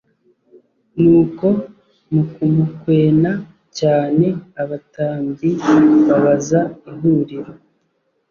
[1.01, 1.47] Nuko
[2.13, 3.31] mu kumukwena
[3.79, 4.27] cyane
[4.61, 5.49] abatambyi
[6.07, 7.51] babaza ihuriro